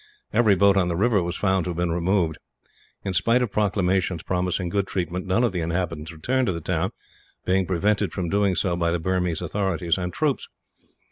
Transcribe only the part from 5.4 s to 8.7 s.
of the inhabitants returned to the town, being prevented from doing